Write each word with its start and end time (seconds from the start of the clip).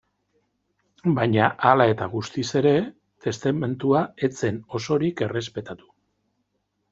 Baina 1.17 1.49
hala 1.71 1.85
eta 1.91 2.07
guztiz 2.13 2.45
ere, 2.61 2.71
testamentua 3.27 4.01
ez 4.29 4.31
zen 4.41 4.59
osorik 4.81 5.23
errespetatu. 5.29 5.93